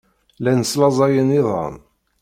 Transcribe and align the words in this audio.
Llan 0.39 0.61
slaẓayen 0.71 1.29
iḍan. 1.39 1.75